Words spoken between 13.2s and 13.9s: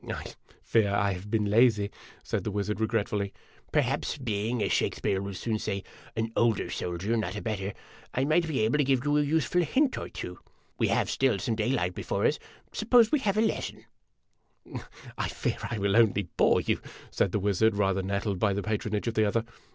a lesson?""